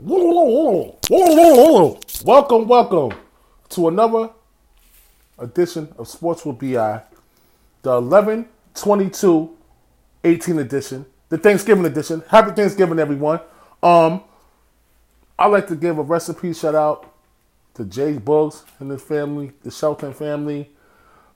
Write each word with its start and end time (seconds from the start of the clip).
Welcome, 0.00 0.92
welcome 2.68 3.18
to 3.70 3.88
another 3.88 4.30
edition 5.36 5.92
of 5.98 6.06
Sports 6.06 6.46
with 6.46 6.60
BI, 6.60 7.02
the 7.82 7.90
11 7.90 8.48
22 8.76 9.56
18 10.22 10.58
edition, 10.60 11.04
the 11.30 11.38
Thanksgiving 11.38 11.84
edition. 11.84 12.22
Happy 12.28 12.52
Thanksgiving, 12.52 13.00
everyone. 13.00 13.40
Um, 13.82 14.22
I'd 15.36 15.48
like 15.48 15.66
to 15.66 15.74
give 15.74 15.98
a 15.98 16.02
recipe 16.02 16.54
shout 16.54 16.76
out 16.76 17.12
to 17.74 17.84
Jay 17.84 18.12
Boogs 18.14 18.62
and 18.78 18.92
his 18.92 19.02
family, 19.02 19.50
the 19.64 19.72
Shelton 19.72 20.14
family. 20.14 20.70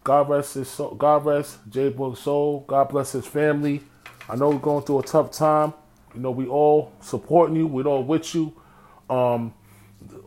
God 0.05 0.29
rest 0.29 0.55
his 0.55 0.69
soul. 0.69 0.95
God 0.95 1.25
rest 1.25 1.59
Jay 1.69 1.91
Boogs' 1.91 2.19
soul. 2.19 2.65
God 2.69 2.91
bless 2.91 3.11
his 3.11 3.27
family. 3.27 3.83
I 4.29 4.37
know 4.37 4.51
we're 4.51 4.59
going 4.59 4.85
through 4.85 5.01
a 5.01 5.03
tough 5.03 5.33
time. 5.33 5.73
You 6.15 6.21
know, 6.21 6.31
we 6.31 6.47
all 6.47 6.93
supporting 7.01 7.57
you. 7.57 7.67
We're 7.67 7.87
all 7.87 8.03
with 8.03 8.35
you. 8.35 8.55
Um, 9.09 9.55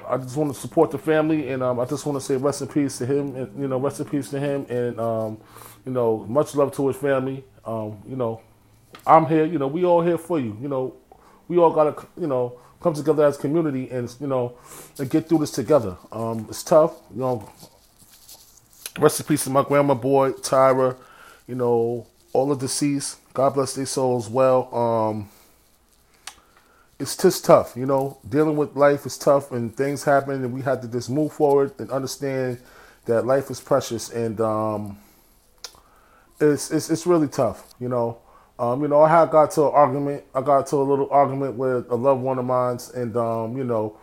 I 0.07 0.17
just 0.17 0.37
want 0.37 0.53
to 0.53 0.59
support 0.59 0.91
the 0.91 0.97
family, 0.97 1.49
and 1.49 1.61
um, 1.63 1.79
I 1.79 1.85
just 1.85 2.05
want 2.05 2.19
to 2.19 2.25
say 2.25 2.37
rest 2.37 2.61
in 2.61 2.67
peace 2.67 2.97
to 2.99 3.05
him, 3.05 3.35
and 3.35 3.59
you 3.59 3.67
know, 3.67 3.79
rest 3.79 3.99
in 3.99 4.05
peace 4.05 4.29
to 4.29 4.39
him, 4.39 4.65
and 4.69 4.99
um, 4.99 5.37
you 5.85 5.91
know, 5.91 6.25
much 6.29 6.55
love 6.55 6.75
to 6.75 6.87
his 6.87 6.97
family. 6.97 7.43
Um, 7.65 7.97
you 8.07 8.15
know, 8.15 8.41
I'm 9.05 9.25
here. 9.25 9.45
You 9.45 9.59
know, 9.59 9.67
we 9.67 9.83
all 9.85 10.01
here 10.01 10.17
for 10.17 10.39
you. 10.39 10.57
You 10.61 10.67
know, 10.67 10.95
we 11.47 11.57
all 11.57 11.71
gotta, 11.71 12.05
you 12.19 12.27
know, 12.27 12.59
come 12.81 12.93
together 12.93 13.25
as 13.25 13.37
community 13.37 13.89
and 13.89 14.13
you 14.19 14.27
know, 14.27 14.57
and 14.99 15.09
get 15.09 15.27
through 15.27 15.39
this 15.39 15.51
together. 15.51 15.97
Um, 16.11 16.45
it's 16.49 16.63
tough. 16.63 16.95
You 17.13 17.21
know, 17.21 17.49
rest 18.99 19.19
in 19.19 19.25
peace 19.25 19.43
to 19.45 19.49
my 19.49 19.63
grandma 19.63 19.93
boy 19.93 20.31
Tyra. 20.31 20.95
You 21.47 21.55
know, 21.55 22.07
all 22.33 22.47
the 22.47 22.55
deceased. 22.55 23.19
God 23.33 23.55
bless 23.55 23.73
their 23.73 23.85
souls 23.85 24.29
well. 24.29 24.69
It's 26.97 27.17
just 27.17 27.43
tough, 27.43 27.75
you 27.75 27.85
know. 27.85 28.17
Dealing 28.27 28.55
with 28.55 28.75
life 28.75 29.05
is 29.05 29.17
tough, 29.17 29.51
and 29.51 29.75
things 29.75 30.03
happen, 30.03 30.43
and 30.43 30.53
we 30.53 30.61
have 30.61 30.81
to 30.81 30.87
just 30.87 31.09
move 31.09 31.33
forward 31.33 31.73
and 31.77 31.91
understand 31.91 32.59
that 33.05 33.25
life 33.25 33.51
is 33.51 33.59
precious, 33.59 34.09
and 34.09 34.39
um, 34.39 34.97
it's 36.39 36.71
it's 36.71 36.89
it's 36.89 37.05
really 37.05 37.27
tough, 37.27 37.73
you 37.79 37.89
know. 37.89 38.19
Um, 38.57 38.81
you 38.81 38.87
know, 38.87 39.01
I 39.01 39.09
had 39.09 39.29
got 39.29 39.51
to 39.51 39.63
an 39.63 39.73
argument. 39.73 40.23
I 40.33 40.41
got 40.41 40.67
to 40.67 40.77
a 40.77 40.83
little 40.83 41.09
argument 41.11 41.55
with 41.55 41.89
a 41.89 41.95
loved 41.95 42.21
one 42.21 42.39
of 42.39 42.45
mine, 42.45 42.79
and 42.95 43.17
um, 43.17 43.57
you 43.57 43.65
know, 43.65 43.97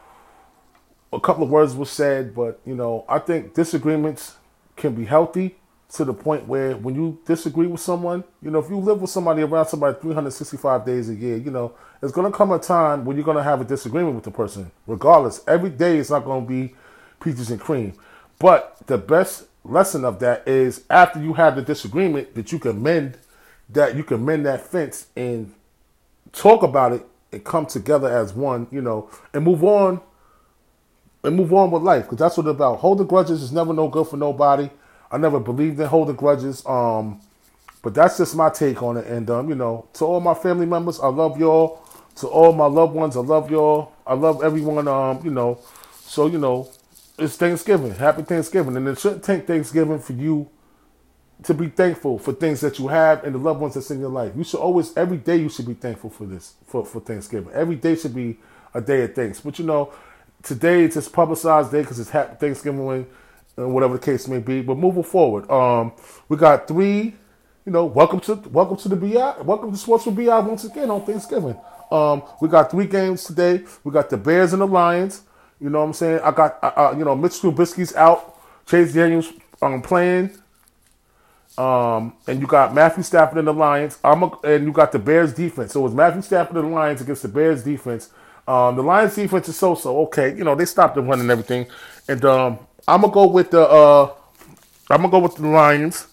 a 1.14 1.20
couple 1.20 1.44
of 1.44 1.50
words 1.50 1.74
were 1.74 1.86
said, 1.86 2.34
but 2.34 2.60
you 2.66 2.74
know, 2.74 3.06
I 3.08 3.18
think 3.20 3.54
disagreements 3.54 4.36
can 4.76 4.94
be 4.94 5.06
healthy 5.06 5.56
to 5.94 6.04
the 6.04 6.14
point 6.14 6.46
where 6.48 6.76
when 6.76 6.94
you 6.94 7.20
disagree 7.26 7.66
with 7.66 7.80
someone, 7.80 8.24
you 8.40 8.50
know, 8.50 8.58
if 8.58 8.70
you 8.70 8.78
live 8.78 9.00
with 9.00 9.10
somebody 9.10 9.42
around 9.42 9.66
somebody 9.66 9.98
365 10.00 10.86
days 10.86 11.10
a 11.10 11.14
year, 11.14 11.36
you 11.36 11.50
know, 11.50 11.74
there's 12.00 12.12
going 12.12 12.30
to 12.30 12.36
come 12.36 12.50
a 12.50 12.58
time 12.58 13.04
when 13.04 13.16
you're 13.16 13.24
going 13.24 13.36
to 13.36 13.42
have 13.42 13.60
a 13.60 13.64
disagreement 13.64 14.14
with 14.14 14.24
the 14.24 14.30
person. 14.30 14.70
Regardless, 14.86 15.42
every 15.46 15.70
day 15.70 15.98
is 15.98 16.10
not 16.10 16.24
going 16.24 16.46
to 16.46 16.48
be 16.48 16.74
peaches 17.20 17.50
and 17.50 17.60
cream. 17.60 17.92
But 18.38 18.76
the 18.86 18.96
best 18.96 19.44
lesson 19.64 20.04
of 20.04 20.18
that 20.20 20.48
is 20.48 20.84
after 20.88 21.22
you 21.22 21.34
have 21.34 21.56
the 21.56 21.62
disagreement 21.62 22.34
that 22.34 22.50
you 22.52 22.58
can 22.58 22.82
mend 22.82 23.18
that 23.68 23.96
you 23.96 24.04
can 24.04 24.24
mend 24.24 24.44
that 24.44 24.60
fence 24.60 25.06
and 25.16 25.54
talk 26.32 26.62
about 26.62 26.92
it 26.92 27.06
and 27.30 27.42
come 27.44 27.64
together 27.64 28.08
as 28.08 28.34
one, 28.34 28.66
you 28.70 28.82
know, 28.82 29.08
and 29.32 29.44
move 29.44 29.64
on 29.64 30.00
and 31.24 31.36
move 31.36 31.52
on 31.52 31.70
with 31.70 31.82
life 31.82 32.04
because 32.04 32.18
that's 32.18 32.36
what 32.36 32.46
it's 32.46 32.54
about. 32.54 32.80
Holding 32.80 33.06
grudges 33.06 33.42
is 33.42 33.52
never 33.52 33.72
no 33.72 33.88
good 33.88 34.06
for 34.08 34.16
nobody. 34.16 34.68
I 35.12 35.18
never 35.18 35.38
believed 35.38 35.78
in 35.78 35.86
holding 35.86 36.16
grudges. 36.16 36.64
Um, 36.66 37.20
but 37.82 37.94
that's 37.94 38.18
just 38.18 38.34
my 38.36 38.48
take 38.48 38.82
on 38.82 38.96
it. 38.96 39.06
And 39.06 39.28
um, 39.30 39.48
you 39.48 39.54
know, 39.54 39.86
to 39.94 40.04
all 40.04 40.20
my 40.20 40.34
family 40.34 40.66
members, 40.66 41.00
I 41.00 41.08
love 41.08 41.38
y'all. 41.38 41.80
To 42.16 42.26
all 42.28 42.52
my 42.52 42.66
loved 42.66 42.94
ones, 42.94 43.16
I 43.16 43.20
love 43.20 43.50
y'all. 43.50 43.92
I 44.06 44.14
love 44.14 44.42
everyone. 44.42 44.88
Um, 44.88 45.20
you 45.24 45.30
know, 45.30 45.58
so 46.00 46.26
you 46.26 46.38
know, 46.38 46.68
it's 47.18 47.36
Thanksgiving. 47.36 47.92
Happy 47.94 48.22
Thanksgiving, 48.22 48.76
and 48.76 48.88
it 48.88 48.98
shouldn't 48.98 49.24
take 49.24 49.46
Thanksgiving 49.46 49.98
for 49.98 50.12
you 50.12 50.48
to 51.42 51.54
be 51.54 51.68
thankful 51.68 52.18
for 52.18 52.32
things 52.32 52.60
that 52.60 52.78
you 52.78 52.88
have 52.88 53.24
and 53.24 53.34
the 53.34 53.38
loved 53.38 53.60
ones 53.60 53.74
that's 53.74 53.90
in 53.90 53.98
your 53.98 54.10
life. 54.10 54.32
You 54.36 54.44
should 54.44 54.60
always, 54.60 54.96
every 54.96 55.16
day, 55.16 55.36
you 55.36 55.48
should 55.48 55.66
be 55.66 55.74
thankful 55.74 56.10
for 56.10 56.24
this, 56.24 56.54
for, 56.66 56.86
for 56.86 57.00
Thanksgiving. 57.00 57.52
Every 57.52 57.74
day 57.76 57.96
should 57.96 58.14
be 58.14 58.38
a 58.74 58.80
day 58.80 59.02
of 59.02 59.14
thanks. 59.14 59.40
But 59.40 59.58
you 59.58 59.64
know, 59.64 59.92
today 60.42 60.84
it's 60.84 60.94
just 60.94 61.12
publicized 61.12 61.72
day 61.72 61.80
because 61.80 61.98
it's 61.98 62.10
Happy 62.10 62.36
Thanksgiving, 62.36 62.88
and 62.88 63.06
whatever 63.56 63.94
the 63.94 64.04
case 64.04 64.28
may 64.28 64.38
be. 64.38 64.62
But 64.62 64.78
moving 64.78 65.02
forward, 65.02 65.50
um, 65.50 65.92
we 66.28 66.36
got 66.36 66.68
three. 66.68 67.14
You 67.64 67.70
know, 67.70 67.84
welcome 67.84 68.18
to 68.20 68.34
welcome 68.50 68.76
to 68.78 68.88
the 68.88 68.96
BI, 68.96 69.40
welcome 69.42 69.70
to 69.70 69.78
Sports 69.78 70.06
with 70.06 70.16
BI 70.16 70.38
once 70.40 70.64
again 70.64 70.90
on 70.90 71.04
Thanksgiving. 71.04 71.56
Um, 71.92 72.22
we 72.40 72.48
got 72.48 72.70
three 72.70 72.86
games 72.86 73.22
today. 73.24 73.64
We 73.84 73.92
got 73.92 74.10
the 74.10 74.16
Bears 74.16 74.52
and 74.52 74.62
the 74.62 74.66
Lions. 74.66 75.22
You 75.60 75.70
know 75.70 75.78
what 75.78 75.86
I'm 75.86 75.92
saying? 75.92 76.20
I 76.24 76.32
got 76.32 76.58
uh, 76.62 76.72
uh 76.76 76.94
you 76.98 77.04
know 77.04 77.14
Mitch 77.14 77.32
Trubisky's 77.32 77.94
out, 77.94 78.40
Chase 78.66 78.92
Daniels 78.92 79.32
um, 79.60 79.80
playing. 79.80 80.36
Um, 81.58 82.14
and 82.26 82.40
you 82.40 82.46
got 82.46 82.74
Matthew 82.74 83.02
Stafford 83.02 83.38
and 83.38 83.46
the 83.46 83.52
Lions. 83.52 83.98
I'm 84.02 84.22
a, 84.22 84.30
and 84.42 84.64
you 84.64 84.72
got 84.72 84.90
the 84.90 84.98
Bears 84.98 85.34
defense. 85.34 85.72
So 85.72 85.84
it's 85.86 85.94
Matthew 85.94 86.22
Stafford 86.22 86.56
and 86.56 86.68
the 86.68 86.74
Lions 86.74 87.00
against 87.00 87.22
the 87.22 87.28
Bears 87.28 87.62
defense. 87.62 88.10
Um, 88.48 88.74
the 88.74 88.82
Lions 88.82 89.14
defense 89.14 89.48
is 89.48 89.56
so 89.56 89.74
so 89.74 90.00
okay. 90.04 90.34
You 90.34 90.44
know 90.44 90.54
they 90.54 90.64
stopped 90.64 90.94
the 90.94 91.02
run 91.02 91.20
and 91.20 91.30
everything. 91.30 91.66
And 92.08 92.24
um, 92.24 92.58
I'm 92.86 93.02
gonna 93.02 93.12
go 93.12 93.26
with 93.26 93.50
the 93.50 93.62
uh, 93.62 94.12
I'm 94.90 94.98
gonna 94.98 95.10
go 95.10 95.20
with 95.20 95.36
the 95.36 95.46
Lions. 95.46 96.08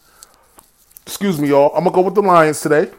Excuse 1.05 1.39
me, 1.39 1.49
y'all. 1.49 1.75
I'm 1.75 1.83
gonna 1.83 1.95
go 1.95 2.01
with 2.01 2.15
the 2.15 2.21
Lions 2.21 2.61
today. 2.61 2.91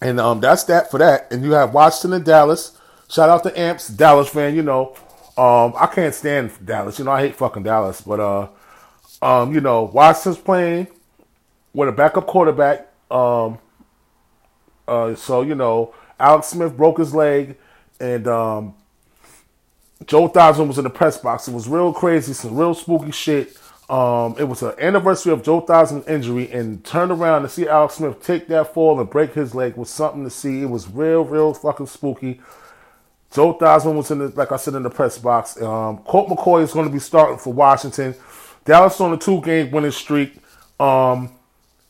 And 0.00 0.20
um, 0.20 0.40
that's 0.40 0.64
that 0.64 0.90
for 0.90 0.98
that. 0.98 1.32
And 1.32 1.44
you 1.44 1.52
have 1.52 1.72
Washington 1.72 2.14
and 2.14 2.24
Dallas. 2.24 2.78
Shout 3.08 3.28
out 3.28 3.42
to 3.44 3.58
Amps, 3.58 3.88
Dallas 3.88 4.28
fan. 4.28 4.54
You 4.54 4.62
know, 4.62 4.96
um, 5.36 5.74
I 5.76 5.88
can't 5.92 6.14
stand 6.14 6.52
Dallas. 6.64 6.98
You 6.98 7.04
know, 7.04 7.12
I 7.12 7.22
hate 7.22 7.36
fucking 7.36 7.62
Dallas. 7.62 8.00
But 8.00 8.20
uh, 8.20 8.48
um, 9.22 9.54
you 9.54 9.60
know, 9.60 9.84
Washington's 9.84 10.38
playing 10.38 10.88
with 11.72 11.88
a 11.88 11.92
backup 11.92 12.26
quarterback. 12.26 12.88
Um, 13.10 13.58
uh, 14.88 15.14
so 15.14 15.42
you 15.42 15.54
know, 15.54 15.94
Alex 16.18 16.48
Smith 16.48 16.76
broke 16.76 16.98
his 16.98 17.14
leg, 17.14 17.56
and 18.00 18.26
um, 18.26 18.74
Joe 20.04 20.28
Theismann 20.28 20.68
was 20.68 20.78
in 20.78 20.84
the 20.84 20.90
press 20.90 21.16
box. 21.16 21.48
It 21.48 21.54
was 21.54 21.68
real 21.68 21.92
crazy, 21.92 22.32
some 22.32 22.56
real 22.56 22.74
spooky 22.74 23.12
shit. 23.12 23.56
Um, 23.88 24.34
it 24.38 24.44
was 24.44 24.62
an 24.62 24.74
anniversary 24.78 25.32
of 25.32 25.42
Joe 25.42 25.62
Theismann's 25.62 26.06
injury, 26.08 26.50
and 26.50 26.84
turned 26.84 27.12
around 27.12 27.42
to 27.42 27.48
see 27.48 27.68
Alex 27.68 27.94
Smith 27.94 28.22
take 28.22 28.48
that 28.48 28.74
fall 28.74 29.00
and 29.00 29.08
break 29.08 29.32
his 29.32 29.54
leg 29.54 29.76
was 29.76 29.88
something 29.88 30.24
to 30.24 30.30
see. 30.30 30.62
It 30.62 30.70
was 30.70 30.88
real, 30.90 31.24
real 31.24 31.54
fucking 31.54 31.86
spooky. 31.86 32.40
Joe 33.32 33.54
Theismann 33.54 33.96
was 33.96 34.10
in 34.10 34.18
the, 34.18 34.28
like 34.28 34.52
I 34.52 34.56
said, 34.56 34.74
in 34.74 34.82
the 34.82 34.90
press 34.90 35.18
box. 35.18 35.60
Um, 35.60 35.98
Colt 35.98 36.28
McCoy 36.28 36.62
is 36.62 36.72
going 36.72 36.86
to 36.86 36.92
be 36.92 36.98
starting 36.98 37.38
for 37.38 37.52
Washington. 37.52 38.14
Dallas 38.64 39.00
on 39.00 39.12
a 39.12 39.16
two-game 39.16 39.70
winning 39.70 39.92
streak. 39.92 40.34
Um, 40.80 41.30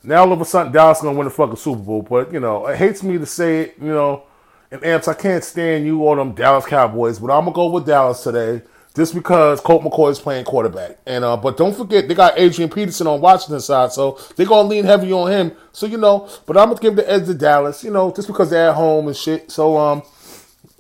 now 0.03 0.21
all 0.21 0.33
of 0.33 0.41
a 0.41 0.45
sudden 0.45 0.72
Dallas 0.72 0.99
is 0.99 1.03
going 1.03 1.15
to 1.15 1.19
win 1.19 1.27
the 1.27 1.31
fucking 1.34 1.56
Super 1.56 1.81
Bowl, 1.81 2.03
but 2.03 2.33
you 2.33 2.41
know 2.41 2.66
it 2.66 2.77
hates 2.77 3.03
me 3.03 3.19
to 3.19 3.27
say 3.27 3.62
it. 3.62 3.75
You 3.81 3.89
know, 3.89 4.25
and 4.71 4.84
amps, 4.84 5.09
I 5.09 5.15
can't 5.15 5.44
stand 5.44 5.87
you 5.87 6.03
or 6.03 6.16
them 6.16 6.32
Dallas 6.32 6.66
Cowboys, 6.66 7.19
but 7.19 7.31
I'm 7.31 7.44
gonna 7.44 7.53
go 7.53 7.71
with 7.71 7.87
Dallas 7.87 8.22
today 8.22 8.62
just 8.97 9.15
because 9.15 9.60
Colt 9.60 9.82
McCoy 9.82 10.10
is 10.10 10.19
playing 10.19 10.44
quarterback. 10.44 10.99
And 11.06 11.25
uh, 11.25 11.37
but 11.37 11.56
don't 11.56 11.77
forget 11.77 12.09
they 12.09 12.15
got 12.15 12.38
Adrian 12.38 12.71
Peterson 12.71 13.06
on 13.06 13.21
Washington 13.21 13.60
side, 13.60 13.93
so 13.93 14.19
they're 14.34 14.47
gonna 14.47 14.69
lean 14.69 14.84
heavy 14.84 15.12
on 15.12 15.31
him. 15.31 15.53
So 15.72 15.87
you 15.87 15.99
know, 15.99 16.28
but 16.47 16.56
I'm 16.56 16.69
gonna 16.69 16.81
give 16.81 16.97
the 16.97 17.09
edge 17.09 17.27
to 17.27 17.34
Dallas, 17.34 17.84
you 17.84 17.91
know, 17.91 18.10
just 18.12 18.27
because 18.27 18.50
they're 18.50 18.71
at 18.71 18.75
home 18.75 19.06
and 19.06 19.16
shit. 19.16 19.50
So 19.50 19.77
um, 19.77 20.03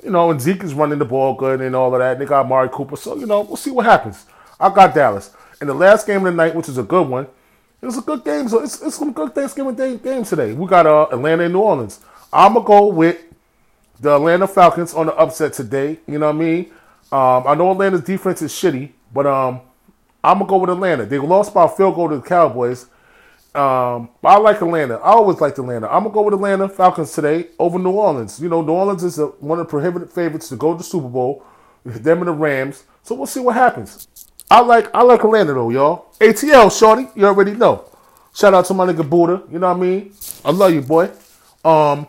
you 0.02 0.10
know, 0.10 0.30
and 0.30 0.40
Zeke 0.40 0.64
is 0.64 0.74
running 0.74 0.98
the 0.98 1.04
ball 1.04 1.34
good 1.34 1.60
and 1.60 1.76
all 1.76 1.94
of 1.94 2.00
that. 2.00 2.12
And 2.12 2.20
they 2.20 2.24
got 2.24 2.48
Mari 2.48 2.70
Cooper, 2.70 2.96
so 2.96 3.16
you 3.16 3.26
know, 3.26 3.42
we'll 3.42 3.56
see 3.56 3.70
what 3.70 3.84
happens. 3.84 4.24
I 4.58 4.72
got 4.72 4.94
Dallas. 4.94 5.30
And 5.60 5.68
the 5.68 5.74
last 5.74 6.06
game 6.06 6.18
of 6.18 6.24
the 6.24 6.32
night, 6.32 6.54
which 6.54 6.68
is 6.68 6.78
a 6.78 6.82
good 6.82 7.08
one, 7.08 7.26
it 7.80 7.86
was 7.86 7.98
a 7.98 8.02
good 8.02 8.24
game. 8.24 8.48
So 8.48 8.62
it's, 8.62 8.80
it's 8.82 8.96
some 8.96 9.12
good 9.12 9.34
Thanksgiving 9.34 9.74
Day 9.74 9.96
games 9.96 10.30
today. 10.30 10.52
We 10.52 10.66
got 10.66 10.86
uh, 10.86 11.08
Atlanta 11.12 11.44
and 11.44 11.52
New 11.52 11.60
Orleans. 11.60 12.00
I'm 12.32 12.54
gonna 12.54 12.66
go 12.66 12.86
with 12.86 13.18
the 14.00 14.14
Atlanta 14.16 14.46
Falcons 14.46 14.94
on 14.94 15.06
the 15.06 15.14
upset 15.14 15.52
today. 15.52 15.98
You 16.06 16.18
know 16.18 16.26
what 16.26 16.36
I 16.36 16.38
mean? 16.38 16.70
Um, 17.12 17.44
I 17.46 17.54
know 17.54 17.70
Atlanta's 17.70 18.02
defense 18.02 18.42
is 18.42 18.52
shitty, 18.52 18.90
but 19.12 19.26
um, 19.26 19.60
I'm 20.22 20.38
gonna 20.38 20.48
go 20.48 20.58
with 20.58 20.70
Atlanta. 20.70 21.06
They 21.06 21.18
lost 21.18 21.54
by 21.54 21.64
a 21.64 21.68
field 21.68 21.94
goal 21.94 22.08
to 22.08 22.16
the 22.16 22.22
Cowboys. 22.22 22.86
Um, 23.54 24.10
I 24.22 24.36
like 24.36 24.60
Atlanta. 24.60 24.96
I 24.96 25.12
always 25.12 25.40
liked 25.40 25.58
Atlanta. 25.58 25.86
I'm 25.86 26.02
gonna 26.02 26.14
go 26.14 26.22
with 26.22 26.34
Atlanta 26.34 26.68
Falcons 26.68 27.12
today 27.12 27.48
over 27.58 27.78
New 27.78 27.92
Orleans. 27.92 28.40
You 28.40 28.48
know, 28.48 28.60
New 28.60 28.72
Orleans 28.72 29.04
is 29.04 29.18
a, 29.18 29.26
one 29.26 29.58
of 29.58 29.66
the 29.66 29.70
prohibited 29.70 30.10
favorites 30.10 30.48
to 30.50 30.56
go 30.56 30.72
to 30.72 30.78
the 30.78 30.84
Super 30.84 31.08
Bowl. 31.08 31.44
Them 31.84 32.18
and 32.18 32.26
the 32.26 32.32
Rams. 32.32 32.84
So 33.04 33.14
we'll 33.14 33.26
see 33.26 33.40
what 33.40 33.54
happens. 33.54 34.08
I 34.50 34.60
like 34.60 34.92
I 34.94 35.02
like 35.02 35.24
Atlanta 35.24 35.54
though, 35.54 35.70
y'all. 35.70 36.12
ATL, 36.20 36.76
shorty, 36.76 37.08
you 37.14 37.24
already 37.24 37.52
know. 37.52 37.84
Shout 38.34 38.52
out 38.52 38.66
to 38.66 38.74
my 38.74 38.84
nigga 38.86 39.08
Buddha. 39.08 39.42
You 39.50 39.58
know 39.58 39.68
what 39.68 39.76
I 39.76 39.80
mean? 39.80 40.12
I 40.44 40.50
love 40.50 40.74
you, 40.74 40.82
boy. 40.82 41.10
Um, 41.64 42.06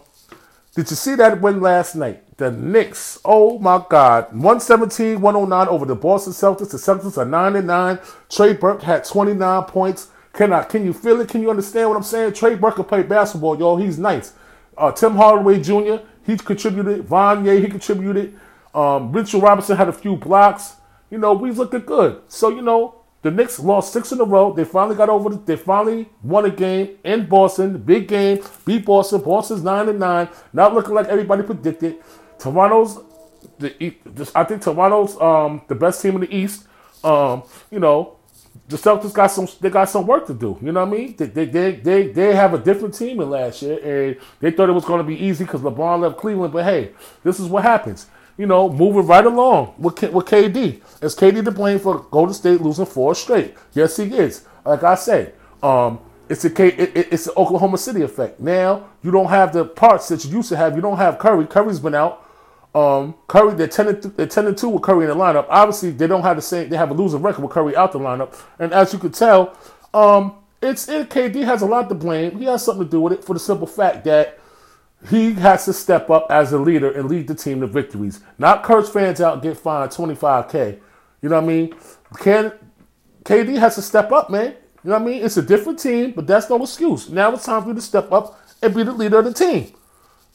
did 0.77 0.91
you 0.91 0.95
see 0.95 1.15
that 1.15 1.41
win 1.41 1.59
last 1.59 1.95
night? 1.95 2.37
The 2.37 2.51
Knicks, 2.51 3.19
oh 3.25 3.57
my 3.57 3.83
God, 3.89 4.25
117 4.25 5.19
109 5.19 5.67
over 5.69 5.87
the 5.87 5.95
Boston 5.95 6.33
Celtics. 6.33 6.69
The 6.69 6.77
Celtics 6.77 7.17
are 7.17 7.25
9 7.25 7.55
and 7.55 7.65
9. 7.65 7.99
Trey 8.29 8.53
Burke 8.53 8.83
had 8.83 9.03
29 9.03 9.63
points. 9.63 10.09
Can 10.33 10.53
I, 10.53 10.61
can 10.61 10.85
you 10.85 10.93
feel 10.93 11.19
it? 11.19 11.29
Can 11.29 11.41
you 11.41 11.49
understand 11.49 11.89
what 11.89 11.97
I'm 11.97 12.03
saying? 12.03 12.33
Trey 12.33 12.53
Burke 12.53 12.75
can 12.75 12.83
play 12.83 13.01
basketball, 13.01 13.57
y'all. 13.57 13.77
He's 13.77 13.97
nice. 13.97 14.33
Uh, 14.77 14.91
Tim 14.91 15.15
Hardaway 15.15 15.59
Jr., 15.59 15.95
he 16.23 16.37
contributed. 16.37 17.05
Vaughn 17.05 17.43
he 17.43 17.67
contributed. 17.67 18.39
Um, 18.75 19.11
Mitchell 19.11 19.41
Robinson 19.41 19.77
had 19.77 19.89
a 19.89 19.93
few 19.93 20.15
blocks. 20.15 20.75
You 21.09 21.17
know, 21.17 21.33
we 21.33 21.49
looking 21.49 21.79
good. 21.79 22.21
So 22.27 22.49
you 22.49 22.61
know, 22.61 22.96
the 23.21 23.31
Knicks 23.31 23.59
lost 23.59 23.93
six 23.93 24.11
in 24.11 24.21
a 24.21 24.23
row. 24.23 24.53
They 24.53 24.63
finally 24.63 24.95
got 24.95 25.09
over. 25.09 25.29
The, 25.29 25.37
they 25.37 25.55
finally 25.55 26.09
won 26.23 26.45
a 26.45 26.49
game 26.49 26.97
in 27.03 27.27
Boston. 27.27 27.77
Big 27.79 28.07
game. 28.07 28.43
Beat 28.65 28.85
Boston. 28.85 29.21
Boston's 29.21 29.63
nine 29.63 29.89
and 29.89 29.99
nine. 29.99 30.29
Not 30.53 30.73
looking 30.73 30.93
like 30.93 31.07
everybody 31.07 31.43
predicted. 31.43 31.97
Toronto's 32.37 32.99
the 33.59 33.95
I 34.35 34.43
think 34.43 34.61
Toronto's 34.61 35.19
um, 35.19 35.61
the 35.67 35.75
best 35.75 36.01
team 36.01 36.15
in 36.15 36.21
the 36.21 36.35
East. 36.35 36.67
Um, 37.03 37.43
you 37.71 37.79
know, 37.79 38.17
the 38.67 38.77
Celtics 38.77 39.13
got 39.13 39.27
some 39.27 39.47
they 39.61 39.69
got 39.69 39.89
some 39.89 40.05
work 40.05 40.27
to 40.27 40.33
do. 40.33 40.57
You 40.61 40.71
know 40.71 40.85
what 40.85 40.95
I 40.95 40.97
mean? 40.97 41.15
They 41.15 41.25
they 41.25 41.45
they 41.45 41.71
they, 41.75 42.07
they 42.07 42.35
have 42.35 42.53
a 42.53 42.59
different 42.59 42.93
team 42.93 43.17
than 43.17 43.29
last 43.29 43.61
year, 43.61 43.79
and 43.83 44.17
they 44.39 44.51
thought 44.51 44.69
it 44.69 44.73
was 44.73 44.85
going 44.85 44.99
to 44.99 45.07
be 45.07 45.15
easy 45.15 45.43
because 45.43 45.61
LeBron 45.61 46.01
left 46.01 46.17
Cleveland. 46.17 46.53
But 46.53 46.65
hey, 46.65 46.91
this 47.23 47.39
is 47.39 47.47
what 47.47 47.63
happens. 47.63 48.07
You 48.37 48.45
know, 48.45 48.69
moving 48.69 49.07
right 49.07 49.25
along 49.25 49.73
with 49.77 50.01
with 50.03 50.25
KD. 50.25 50.81
Is 51.01 51.15
KD 51.15 51.43
to 51.43 51.51
blame 51.51 51.79
for 51.79 51.99
Golden 52.11 52.33
State 52.33 52.61
losing 52.61 52.85
four 52.85 53.15
straight? 53.15 53.55
Yes, 53.73 53.97
he 53.97 54.03
is. 54.03 54.45
Like 54.63 54.83
I 54.83 54.95
said, 54.95 55.33
um, 55.63 55.99
it's 56.29 56.45
a 56.45 56.49
K, 56.49 56.67
it, 56.67 57.07
it's 57.11 57.25
the 57.25 57.33
Oklahoma 57.35 57.77
City 57.77 58.01
effect. 58.01 58.39
Now 58.39 58.89
you 59.01 59.11
don't 59.11 59.29
have 59.29 59.53
the 59.53 59.65
parts 59.65 60.07
that 60.09 60.23
you 60.25 60.37
used 60.37 60.49
to 60.49 60.57
have. 60.57 60.75
You 60.75 60.81
don't 60.81 60.97
have 60.97 61.17
Curry. 61.17 61.45
Curry's 61.47 61.79
been 61.79 61.95
out. 61.95 62.23
Um, 62.75 63.15
Curry, 63.27 63.55
they're 63.55 63.67
10, 63.67 63.87
and 63.87 64.03
th- 64.03 64.15
they're 64.15 64.27
10 64.27 64.47
and 64.47 64.57
2 64.57 64.69
with 64.69 64.83
Curry 64.83 65.05
in 65.05 65.09
the 65.09 65.15
lineup. 65.15 65.47
Obviously, 65.49 65.89
they 65.89 66.05
don't 66.05 66.21
have 66.21 66.35
the 66.35 66.43
same, 66.43 66.69
they 66.69 66.77
have 66.77 66.91
a 66.91 66.93
losing 66.93 67.21
record 67.23 67.41
with 67.41 67.51
Curry 67.51 67.75
out 67.75 67.91
the 67.91 67.99
lineup. 67.99 68.39
And 68.59 68.71
as 68.71 68.93
you 68.93 68.99
could 68.99 69.15
tell, 69.15 69.57
um, 69.95 70.35
it's 70.61 70.87
it, 70.87 71.09
KD 71.09 71.43
has 71.45 71.61
a 71.61 71.65
lot 71.65 71.89
to 71.89 71.95
blame. 71.95 72.37
He 72.37 72.45
has 72.45 72.63
something 72.63 72.85
to 72.85 72.91
do 72.91 73.01
with 73.01 73.13
it 73.13 73.23
for 73.23 73.33
the 73.33 73.39
simple 73.39 73.67
fact 73.67 74.03
that 74.05 74.39
he 75.09 75.33
has 75.33 75.65
to 75.65 75.73
step 75.73 76.09
up 76.09 76.27
as 76.29 76.53
a 76.53 76.57
leader 76.57 76.91
and 76.91 77.09
lead 77.09 77.27
the 77.27 77.35
team 77.35 77.61
to 77.61 77.67
victories. 77.67 78.19
Not 78.37 78.63
curse 78.63 78.89
fans 78.89 79.21
out 79.21 79.33
and 79.33 79.41
get 79.41 79.57
fined 79.57 79.91
25K. 79.91 80.79
You 81.21 81.29
know 81.29 81.35
what 81.35 81.43
I 81.43 81.47
mean? 81.47 81.75
Can 82.17 82.51
KD 83.23 83.57
has 83.57 83.75
to 83.75 83.81
step 83.81 84.11
up, 84.11 84.29
man. 84.29 84.55
You 84.83 84.91
know 84.91 84.99
what 84.99 85.01
I 85.01 85.05
mean? 85.05 85.23
It's 85.23 85.37
a 85.37 85.41
different 85.41 85.79
team, 85.79 86.11
but 86.11 86.25
that's 86.25 86.49
no 86.49 86.61
excuse. 86.61 87.09
Now 87.09 87.33
it's 87.33 87.45
time 87.45 87.61
for 87.61 87.69
you 87.69 87.75
to 87.75 87.81
step 87.81 88.11
up 88.11 88.39
and 88.61 88.73
be 88.73 88.83
the 88.83 88.91
leader 88.91 89.19
of 89.19 89.25
the 89.25 89.33
team 89.33 89.73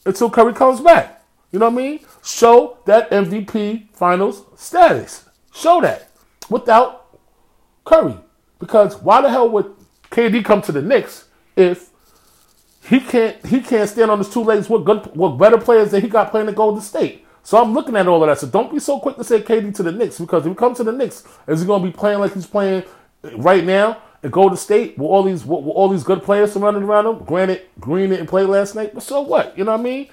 until 0.05 0.29
Curry 0.29 0.53
comes 0.53 0.79
back. 0.79 1.23
You 1.51 1.59
know 1.59 1.69
what 1.69 1.73
I 1.73 1.83
mean? 1.83 1.99
Show 2.23 2.77
that 2.85 3.09
MVP 3.11 3.89
finals 3.93 4.43
status. 4.55 5.27
Show 5.53 5.81
that 5.81 6.09
without 6.49 7.19
Curry. 7.85 8.17
Because 8.59 8.95
why 9.01 9.21
the 9.21 9.29
hell 9.29 9.49
would 9.49 9.73
KD 10.09 10.43
come 10.45 10.61
to 10.63 10.71
the 10.71 10.81
Knicks 10.81 11.25
if 11.55 11.89
he 12.89 12.99
can't 12.99 13.45
he 13.45 13.61
can't 13.61 13.89
stand 13.89 14.11
on 14.11 14.17
his 14.17 14.29
two 14.29 14.43
legs 14.43 14.69
What 14.69 14.85
good 14.85 15.15
with 15.15 15.37
better 15.37 15.57
players 15.57 15.91
that 15.91 16.01
he 16.01 16.09
got 16.09 16.31
playing 16.31 16.47
at 16.49 16.55
Golden 16.55 16.81
State? 16.81 17.25
So 17.43 17.61
I'm 17.61 17.73
looking 17.73 17.95
at 17.95 18.07
all 18.07 18.23
of 18.23 18.27
that. 18.27 18.39
So 18.39 18.47
don't 18.47 18.71
be 18.71 18.79
so 18.79 18.99
quick 18.99 19.17
to 19.17 19.23
say 19.23 19.41
KD 19.41 19.75
to 19.75 19.83
the 19.83 19.91
Knicks 19.91 20.19
because 20.19 20.45
if 20.45 20.51
he 20.51 20.55
comes 20.55 20.77
to 20.77 20.83
the 20.83 20.93
Knicks, 20.93 21.27
is 21.47 21.61
he 21.61 21.67
going 21.67 21.81
to 21.81 21.87
be 21.87 21.95
playing 21.95 22.19
like 22.19 22.33
he's 22.33 22.47
playing 22.47 22.83
right 23.35 23.65
now 23.65 24.01
at 24.23 24.31
Golden 24.31 24.57
State 24.57 24.97
with 24.97 25.07
all 25.07 25.23
these 25.23 25.43
with, 25.43 25.63
with 25.65 25.75
all 25.75 25.89
these 25.89 26.03
good 26.03 26.23
players 26.23 26.53
surrounding 26.53 26.83
around 26.83 27.05
him? 27.05 27.23
Granted, 27.25 27.63
Green 27.79 28.11
didn't 28.11 28.27
play 28.27 28.45
last 28.45 28.75
night, 28.75 28.93
but 28.93 29.03
so 29.03 29.21
what? 29.21 29.57
You 29.57 29.65
know 29.65 29.71
what 29.73 29.81
I 29.81 29.83
mean? 29.83 30.09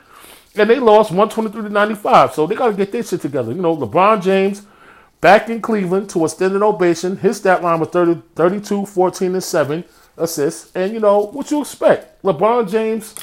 and 0.57 0.69
they 0.69 0.79
lost 0.79 1.11
123 1.11 1.63
to 1.63 1.69
95. 1.69 2.35
So 2.35 2.47
they 2.47 2.55
got 2.55 2.69
to 2.69 2.73
get 2.73 2.93
their 2.93 3.03
shit 3.03 3.21
together. 3.21 3.53
You 3.53 3.63
know, 3.63 3.77
LeBron 3.77 4.23
James 4.23 4.63
back 5.21 5.49
in 5.49 5.61
Cleveland 5.61 6.11
to 6.11 6.25
a 6.25 6.29
standing 6.29 6.63
ovation. 6.63 7.17
His 7.17 7.37
stat 7.39 7.63
line 7.63 7.81
was 7.81 7.91
30, 7.91 8.23
32, 8.35 8.87
14, 8.87 9.35
and 9.35 9.45
7 9.45 9.85
assists. 10.21 10.71
And, 10.75 10.93
you 10.93 11.01
know, 11.01 11.27
what 11.27 11.51
you 11.51 11.61
expect? 11.61 12.23
LeBron 12.23 12.71
James 12.71 13.15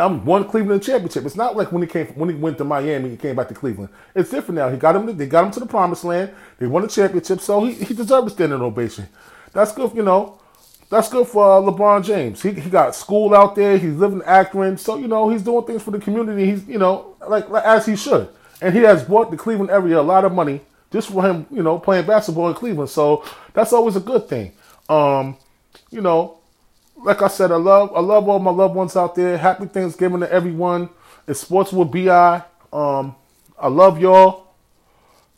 I'm 0.00 0.24
one 0.24 0.48
Cleveland 0.48 0.82
championship. 0.82 1.26
It's 1.26 1.34
not 1.34 1.56
like 1.56 1.72
when 1.72 1.82
he 1.82 1.88
came 1.88 2.06
when 2.08 2.28
he 2.28 2.34
went 2.36 2.56
to 2.58 2.64
Miami, 2.64 3.10
he 3.10 3.16
came 3.16 3.34
back 3.34 3.48
to 3.48 3.54
Cleveland. 3.54 3.90
It's 4.14 4.30
different 4.30 4.56
now. 4.56 4.68
He 4.68 4.76
got 4.76 4.94
him. 4.94 5.16
They 5.16 5.26
got 5.26 5.44
him 5.44 5.50
to 5.52 5.60
the 5.60 5.66
promised 5.66 6.04
land. 6.04 6.30
They 6.58 6.68
won 6.68 6.82
the 6.82 6.88
championship, 6.88 7.40
so 7.40 7.64
he, 7.64 7.72
he 7.72 7.94
deserved 7.94 8.28
a 8.28 8.30
standing 8.30 8.60
ovation. 8.60 9.08
That's 9.52 9.72
good, 9.72 9.92
you 9.94 10.04
know. 10.04 10.40
That's 10.88 11.08
good 11.08 11.26
for 11.26 11.44
uh, 11.44 11.60
LeBron 11.60 12.04
James. 12.04 12.40
He, 12.40 12.52
he 12.52 12.70
got 12.70 12.94
school 12.94 13.34
out 13.34 13.56
there. 13.56 13.76
He's 13.76 13.94
living 13.94 14.22
Akron, 14.24 14.78
so 14.78 14.96
you 14.96 15.08
know 15.08 15.28
he's 15.30 15.42
doing 15.42 15.66
things 15.66 15.82
for 15.82 15.90
the 15.90 15.98
community. 15.98 16.46
He's 16.46 16.66
you 16.68 16.78
know 16.78 17.16
like, 17.26 17.48
like 17.48 17.64
as 17.64 17.84
he 17.84 17.96
should, 17.96 18.28
and 18.62 18.72
he 18.72 18.82
has 18.82 19.02
brought 19.02 19.32
the 19.32 19.36
Cleveland 19.36 19.70
area 19.70 19.98
a 19.98 20.02
lot 20.02 20.24
of 20.24 20.32
money 20.32 20.60
just 20.92 21.10
for 21.10 21.22
him 21.24 21.44
you 21.50 21.62
know 21.62 21.76
playing 21.76 22.06
basketball 22.06 22.48
in 22.48 22.54
Cleveland. 22.54 22.90
So 22.90 23.24
that's 23.52 23.72
always 23.72 23.96
a 23.96 24.00
good 24.00 24.28
thing. 24.28 24.52
Um, 24.88 25.36
you 25.90 26.00
know, 26.00 26.38
like 26.96 27.22
I 27.22 27.28
said, 27.28 27.52
I 27.52 27.56
love 27.56 27.92
I 27.94 28.00
love 28.00 28.28
all 28.28 28.38
my 28.38 28.50
loved 28.50 28.74
ones 28.74 28.96
out 28.96 29.14
there. 29.14 29.38
Happy 29.38 29.66
Thanksgiving 29.66 30.20
to 30.20 30.32
everyone. 30.32 30.88
It's 31.26 31.40
Sports 31.40 31.72
with 31.72 31.90
Bi. 31.92 32.42
Um, 32.72 33.14
I 33.58 33.68
love 33.68 34.00
y'all. 34.00 34.46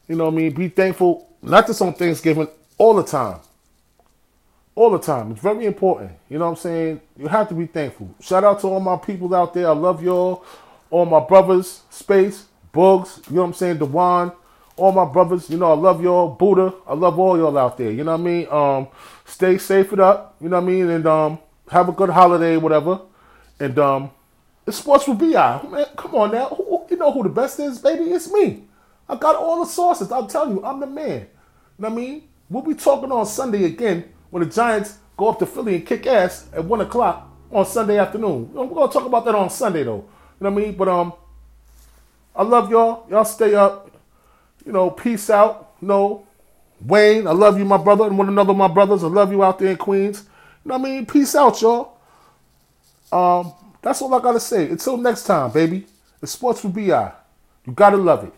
You 0.09 0.17
know 0.17 0.25
what 0.25 0.35
I 0.35 0.37
mean? 0.37 0.53
Be 0.53 0.69
thankful, 0.69 1.29
not 1.43 1.67
just 1.67 1.81
on 1.83 1.95
Thanksgiving, 1.95 2.49
all 2.79 2.95
the 2.95 3.05
time 3.05 3.41
all 4.81 4.91
the 4.91 4.99
time. 4.99 5.33
It's 5.33 5.41
very 5.43 5.67
important. 5.67 6.13
You 6.31 6.39
know 6.39 6.47
what 6.47 6.53
I'm 6.53 6.57
saying? 6.57 7.01
You 7.19 7.29
have 7.29 7.49
to 7.49 7.55
be 7.55 7.67
thankful. 7.67 8.15
Shout 8.21 8.45
out 8.45 8.61
to 8.61 8.69
all 8.69 8.81
my 8.81 8.97
people 8.97 9.35
out 9.35 9.53
there. 9.53 9.69
I 9.69 9.73
love 9.73 10.03
y'all. 10.03 10.45
All 10.91 11.05
my 11.05 11.21
brothers, 11.21 11.83
Space, 11.91 12.47
Bugs, 12.73 13.21
you 13.29 13.37
know 13.37 13.43
what 13.43 13.49
I'm 13.49 13.55
saying? 13.55 13.79
Dewan, 13.79 14.33
all 14.81 14.93
my 14.93 15.05
brothers, 15.05 15.51
you 15.51 15.59
know, 15.59 15.71
I 15.71 15.75
love 15.75 16.03
y'all. 16.03 16.29
Buddha, 16.29 16.75
I 16.87 16.95
love 16.95 17.19
all 17.19 17.37
y'all 17.37 17.57
out 17.59 17.77
there. 17.77 17.91
You 17.93 18.03
know 18.03 18.13
what 18.13 18.21
I 18.21 18.25
mean? 18.25 18.49
Um, 18.51 18.89
stay 19.27 19.59
safe 19.59 19.93
it 19.93 20.01
up, 20.01 20.37
you 20.41 20.49
know 20.49 20.61
what 20.61 20.69
I 20.69 20.73
mean? 20.73 20.89
And 20.89 21.07
um, 21.07 21.39
have 21.71 21.89
a 21.89 21.93
good 21.93 22.09
holiday, 22.11 22.57
whatever. 22.57 23.03
And 23.59 23.79
um, 23.79 24.11
it's 24.67 24.79
sports 24.79 25.07
with 25.07 25.19
BI. 25.19 25.61
Man, 25.71 25.85
come 25.97 26.15
on 26.15 26.33
now. 26.33 26.49
Who, 26.49 26.87
you 26.91 26.97
know 26.97 27.13
who 27.13 27.23
the 27.23 27.29
best 27.29 27.61
is, 27.61 27.79
baby? 27.79 28.05
It's 28.05 28.33
me. 28.33 28.65
I 29.09 29.17
got 29.17 29.37
all 29.37 29.61
the 29.63 29.71
sources. 29.71 30.11
I'm 30.11 30.29
telling 30.29 30.57
you, 30.57 30.65
I'm 30.65 30.81
the 30.81 30.87
man. 30.87 31.21
You 31.21 31.27
know 31.79 31.89
what 31.89 31.93
I 31.93 31.97
mean? 31.97 32.29
We'll 32.49 32.63
be 32.63 32.75
talking 32.75 33.13
on 33.13 33.27
Sunday 33.27 33.65
again 33.65 34.05
when 34.31 34.43
the 34.43 34.49
Giants 34.49 34.99
go 35.17 35.29
up 35.29 35.39
to 35.41 35.47
Philly 35.47 35.77
and 35.77 35.87
kick 35.87 36.07
ass 36.07 36.49
at 36.55 36.65
one 36.65 36.81
o'clock 36.81 37.29
on 37.53 37.67
Sunday 37.67 37.99
afternoon. 37.99 38.53
We're 38.55 38.67
gonna 38.67 38.91
talk 38.91 39.05
about 39.05 39.25
that 39.27 39.35
on 39.35 39.51
Sunday 39.51 39.83
though. 39.83 40.05
You 40.41 40.45
know 40.45 40.51
what 40.51 40.63
I 40.63 40.67
mean? 40.67 40.77
But 40.77 40.89
um, 40.89 41.13
I 42.35 42.43
love 42.43 42.71
y'all. 42.71 43.07
Y'all 43.11 43.25
stay 43.25 43.55
up. 43.55 43.91
You 44.65 44.73
know, 44.73 44.91
peace 44.91 45.31
out. 45.31 45.69
Know, 45.83 46.27
Wayne, 46.85 47.27
I 47.27 47.33
love 47.33 47.59
you, 47.59 47.65
my 47.65 47.77
brother, 47.79 48.05
and 48.05 48.19
one 48.19 48.29
another, 48.29 48.53
my 48.53 48.69
brothers. 48.69 49.03
I 49.03 49.09
love 49.09 49.33
you 49.33 49.43
out 49.43 49.59
there 49.59 49.71
in 49.71 49.77
Queens. 49.77 50.25
You 50.65 50.71
know 50.71 50.79
what 50.79 50.89
I 50.89 50.93
mean? 50.93 51.07
Peace 51.07 51.35
out, 51.35 51.61
y'all. 51.63 51.99
Um, 53.13 53.53
that's 53.83 54.03
all 54.03 54.15
I 54.15 54.21
gotta 54.21 54.41
say. 54.41 54.69
Until 54.69 54.97
next 54.97 55.25
time, 55.25 55.51
baby. 55.53 55.87
It's 56.23 56.33
sports 56.33 56.61
for 56.61 56.69
BI. 56.69 57.13
You 57.67 57.73
gotta 57.75 57.97
love 57.97 58.25
it. 58.25 58.33